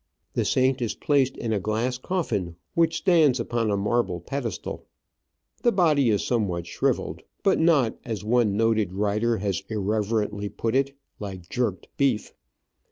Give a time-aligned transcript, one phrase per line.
[0.33, 4.87] The saint is placed in a glass coffin, which stands upon a marble pedestal.
[5.61, 10.97] The body is somewhat shrivelled, but not, as one noted writer has irreverently put it,
[11.19, 12.33] like jerked beef.